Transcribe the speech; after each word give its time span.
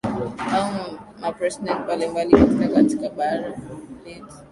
au 0.57 0.97
mapresident 1.19 1.79
mbali 1.83 2.07
mbali 2.07 2.31
katika 2.31 2.67
katika 2.69 3.09
bara 3.09 3.47
letu 4.05 4.33